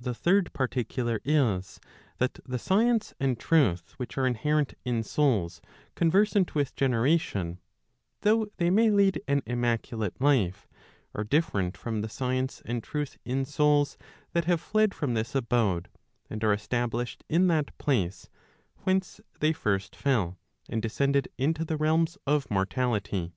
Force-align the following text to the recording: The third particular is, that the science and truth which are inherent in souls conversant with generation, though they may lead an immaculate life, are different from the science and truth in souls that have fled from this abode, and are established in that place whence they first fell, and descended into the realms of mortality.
The 0.00 0.14
third 0.14 0.54
particular 0.54 1.20
is, 1.22 1.82
that 2.16 2.40
the 2.46 2.58
science 2.58 3.12
and 3.20 3.38
truth 3.38 3.92
which 3.98 4.16
are 4.16 4.26
inherent 4.26 4.72
in 4.86 5.02
souls 5.02 5.60
conversant 5.94 6.54
with 6.54 6.74
generation, 6.74 7.60
though 8.22 8.46
they 8.56 8.70
may 8.70 8.88
lead 8.88 9.20
an 9.28 9.42
immaculate 9.44 10.18
life, 10.18 10.66
are 11.14 11.24
different 11.24 11.76
from 11.76 12.00
the 12.00 12.08
science 12.08 12.62
and 12.64 12.82
truth 12.82 13.18
in 13.26 13.44
souls 13.44 13.98
that 14.32 14.46
have 14.46 14.62
fled 14.62 14.94
from 14.94 15.12
this 15.12 15.34
abode, 15.34 15.90
and 16.30 16.42
are 16.42 16.54
established 16.54 17.22
in 17.28 17.48
that 17.48 17.76
place 17.76 18.30
whence 18.84 19.20
they 19.40 19.52
first 19.52 19.94
fell, 19.94 20.38
and 20.70 20.80
descended 20.80 21.28
into 21.36 21.66
the 21.66 21.76
realms 21.76 22.16
of 22.26 22.50
mortality. 22.50 23.34